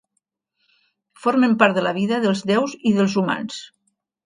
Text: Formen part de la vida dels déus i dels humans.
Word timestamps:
Formen 1.25 1.53
part 1.65 1.77
de 1.79 1.85
la 1.89 1.93
vida 1.99 2.21
dels 2.25 2.43
déus 2.55 2.75
i 2.93 2.97
dels 2.99 3.21
humans. 3.23 3.63